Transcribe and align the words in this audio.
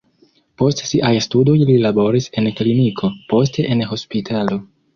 Post 0.61 0.79
siaj 0.91 1.11
studoj 1.25 1.55
li 1.71 1.75
laboris 1.85 2.29
en 2.43 2.49
kliniko, 2.61 3.13
poste 3.35 3.69
en 3.77 3.87
hospitalo. 3.95 4.63